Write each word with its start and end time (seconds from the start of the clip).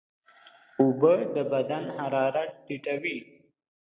اوبه 0.79 1.13
د 1.35 1.37
بدن 1.51 1.83
حرارت 1.97 2.51
ټیټوي. 2.65 3.17